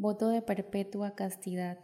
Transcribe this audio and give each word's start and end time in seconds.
Voto 0.00 0.28
de 0.28 0.42
perpetua 0.42 1.16
castidad. 1.16 1.76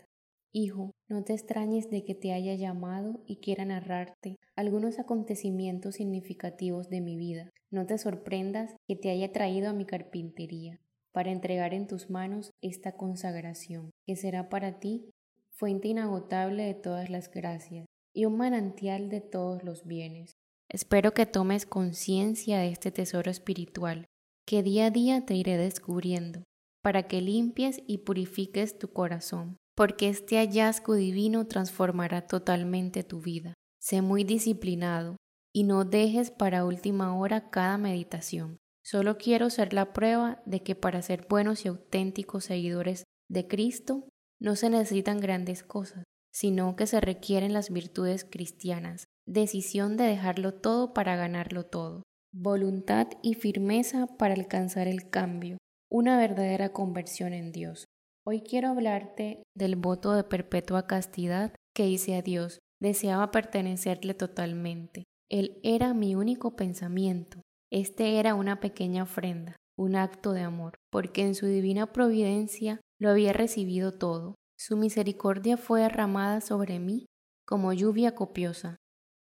Hijo, 0.53 0.93
no 1.09 1.25
te 1.25 1.33
extrañes 1.33 1.91
de 1.91 2.05
que 2.05 2.15
te 2.15 2.33
haya 2.33 2.55
llamado 2.55 3.25
y 3.27 3.39
quiera 3.39 3.65
narrarte 3.65 4.37
algunos 4.55 5.01
acontecimientos 5.01 5.97
significativos 5.97 6.89
de 6.89 7.01
mi 7.01 7.17
vida. 7.17 7.51
No 7.73 7.87
te 7.87 7.99
sorprendas 7.99 8.77
que 8.87 8.95
te 8.95 9.11
haya 9.11 9.33
traído 9.33 9.69
a 9.69 9.73
mi 9.73 9.85
carpintería 9.85 10.79
para 11.11 11.33
entregar 11.33 11.75
en 11.75 11.89
tus 11.89 12.09
manos 12.09 12.53
esta 12.63 12.93
consagración, 12.93 13.91
que 14.07 14.15
será 14.15 14.49
para 14.49 14.79
ti 14.79 15.11
fuente 15.51 15.89
inagotable 15.89 16.63
de 16.67 16.75
todas 16.75 17.11
las 17.11 17.29
gracias 17.29 17.85
y 18.13 18.27
un 18.27 18.37
manantial 18.37 19.09
de 19.09 19.23
todos 19.23 19.65
los 19.65 19.87
bienes. 19.87 20.35
Espero 20.69 21.15
que 21.15 21.27
tomes 21.27 21.67
conciencia 21.67 22.61
de 22.61 22.69
este 22.69 22.93
tesoro 22.93 23.29
espiritual, 23.29 24.07
que 24.47 24.63
día 24.63 24.87
a 24.87 24.91
día 24.91 25.27
te 25.27 25.35
iré 25.35 25.57
descubriendo, 25.57 26.45
para 26.85 27.09
que 27.09 27.21
limpies 27.21 27.83
y 27.89 27.99
purifiques 27.99 28.79
tu 28.79 28.93
corazón 28.93 29.57
porque 29.75 30.09
este 30.09 30.37
hallazgo 30.37 30.95
divino 30.95 31.47
transformará 31.47 32.27
totalmente 32.27 33.03
tu 33.03 33.21
vida. 33.21 33.55
Sé 33.81 34.03
muy 34.03 34.25
disciplinado 34.25 35.17
y 35.53 35.65
no 35.65 35.85
dejes 35.85 36.31
para 36.31 36.65
última 36.65 37.17
hora 37.17 37.51
cada 37.51 37.77
meditación. 37.77 38.59
Solo 38.85 39.19
quiero 39.19 39.51
ser 39.51 39.73
la 39.73 39.93
prueba 39.93 40.43
de 40.47 40.63
que 40.63 40.75
para 40.75 41.03
ser 41.03 41.27
buenos 41.29 41.65
y 41.65 41.69
auténticos 41.69 42.45
seguidores 42.45 43.05
de 43.29 43.47
Cristo 43.47 44.09
no 44.41 44.57
se 44.57 44.71
necesitan 44.71 45.21
grandes 45.21 45.63
cosas, 45.63 46.05
sino 46.33 46.77
que 46.77 46.87
se 46.87 47.01
requieren 47.01 47.53
las 47.53 47.71
virtudes 47.71 48.25
cristianas, 48.25 49.05
decisión 49.27 49.97
de 49.97 50.05
dejarlo 50.05 50.53
todo 50.55 50.93
para 50.93 51.17
ganarlo 51.17 51.65
todo, 51.65 52.03
voluntad 52.33 53.09
y 53.23 53.35
firmeza 53.35 54.07
para 54.19 54.35
alcanzar 54.35 54.87
el 54.87 55.09
cambio, 55.09 55.57
una 55.95 56.19
verdadera 56.19 56.73
conversión 56.73 57.33
en 57.35 57.53
Dios. 57.53 57.85
Hoy 58.27 58.41
quiero 58.41 58.71
hablarte 58.71 59.45
del 59.57 59.77
voto 59.77 60.13
de 60.13 60.25
perpetua 60.25 60.89
castidad 60.89 61.55
que 61.73 61.87
hice 61.87 62.17
a 62.17 62.23
Dios. 62.23 62.59
Deseaba 62.83 63.31
pertenecerle 63.31 64.13
totalmente. 64.15 65.05
Él 65.31 65.61
era 65.63 65.95
mi 65.95 66.17
único 66.17 66.57
pensamiento. 66.57 67.43
Este 67.71 68.19
era 68.19 68.35
una 68.35 68.59
pequeña 68.59 69.05
ofrenda, 69.05 69.55
un 69.79 69.95
acto 69.95 70.33
de 70.33 70.41
amor, 70.41 70.75
porque 70.91 71.23
en 71.23 71.37
su 71.37 71.47
divina 71.47 71.93
providencia 71.93 72.81
lo 72.99 73.11
había 73.11 73.33
recibido 73.33 73.97
todo. 73.97 74.35
Su 74.59 74.77
misericordia 74.77 75.57
fue 75.57 75.83
derramada 75.83 76.41
sobre 76.41 76.81
mí 76.81 77.07
como 77.47 77.73
lluvia 77.73 78.17
copiosa. 78.17 78.79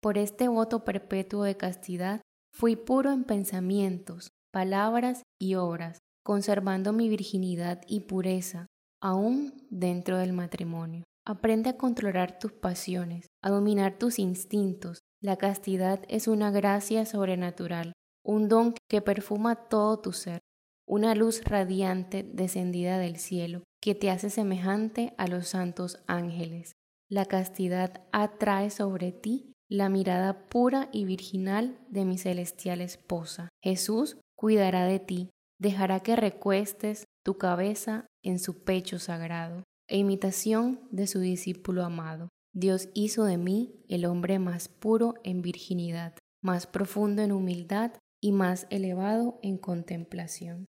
Por 0.01 0.17
este 0.17 0.47
voto 0.47 0.85
perpetuo 0.85 1.43
de 1.43 1.57
castidad 1.57 2.21
fui 2.53 2.77
puro 2.77 3.11
en 3.11 3.25
pensamientos, 3.25 4.29
palabras 4.53 5.23
y 5.41 5.55
obras, 5.55 5.99
conservando 6.23 6.93
mi 6.93 7.09
virginidad 7.09 7.81
y 7.87 8.01
pureza, 8.01 8.67
aún 9.01 9.67
dentro 9.69 10.17
del 10.17 10.33
matrimonio. 10.33 11.03
Aprende 11.25 11.69
a 11.69 11.77
controlar 11.77 12.39
tus 12.39 12.51
pasiones, 12.51 13.27
a 13.41 13.49
dominar 13.49 13.97
tus 13.97 14.19
instintos. 14.19 14.99
La 15.21 15.37
castidad 15.37 16.01
es 16.09 16.27
una 16.27 16.51
gracia 16.51 17.05
sobrenatural, 17.05 17.93
un 18.25 18.49
don 18.49 18.73
que 18.89 19.01
perfuma 19.01 19.55
todo 19.67 19.99
tu 19.99 20.11
ser, 20.11 20.41
una 20.85 21.15
luz 21.15 21.43
radiante 21.43 22.23
descendida 22.23 22.97
del 22.97 23.17
cielo 23.17 23.63
que 23.81 23.95
te 23.95 24.09
hace 24.09 24.29
semejante 24.29 25.13
a 25.17 25.27
los 25.27 25.47
santos 25.47 26.01
ángeles. 26.07 26.73
La 27.09 27.25
castidad 27.25 28.05
atrae 28.11 28.69
sobre 28.69 29.11
ti 29.11 29.53
la 29.69 29.89
mirada 29.89 30.47
pura 30.47 30.89
y 30.91 31.05
virginal 31.05 31.79
de 31.89 32.05
mi 32.05 32.17
celestial 32.17 32.81
esposa. 32.81 33.49
Jesús 33.61 34.17
cuidará 34.35 34.85
de 34.85 34.99
ti, 34.99 35.29
dejará 35.63 36.01
que 36.01 36.17
recuestes 36.17 37.05
tu 37.23 37.37
cabeza 37.37 38.05
en 38.21 38.37
su 38.37 38.65
pecho 38.65 38.99
sagrado, 38.99 39.63
e 39.87 39.97
imitación 39.97 40.81
de 40.91 41.07
su 41.07 41.21
discípulo 41.21 41.85
amado. 41.85 42.27
Dios 42.53 42.89
hizo 42.93 43.23
de 43.23 43.37
mí 43.37 43.85
el 43.87 44.03
hombre 44.05 44.39
más 44.39 44.67
puro 44.67 45.15
en 45.23 45.41
virginidad, 45.41 46.15
más 46.43 46.67
profundo 46.67 47.21
en 47.21 47.31
humildad 47.31 47.93
y 48.21 48.33
más 48.33 48.67
elevado 48.71 49.39
en 49.41 49.57
contemplación. 49.57 50.65